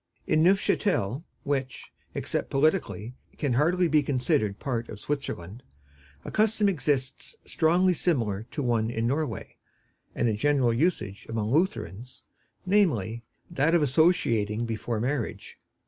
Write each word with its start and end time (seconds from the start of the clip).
In 0.25 0.41
Neufchatel, 0.41 1.23
which, 1.43 1.91
except 2.15 2.49
politically, 2.49 3.13
can 3.37 3.53
hardly 3.53 3.87
be 3.87 4.01
considered 4.01 4.57
part 4.57 4.89
of 4.89 4.99
Switzerland, 4.99 5.61
a 6.25 6.31
custom 6.31 6.67
exists 6.67 7.35
strongly 7.45 7.93
similar 7.93 8.47
to 8.49 8.63
one 8.63 8.89
in 8.89 9.05
Norway, 9.05 9.57
and 10.15 10.27
a 10.27 10.33
general 10.33 10.73
usage 10.73 11.27
among 11.29 11.51
Lutherans, 11.51 12.23
namely, 12.65 13.21
that 13.51 13.75
of 13.75 13.83
associating 13.83 14.65
before 14.65 14.99
marriage. 14.99 15.59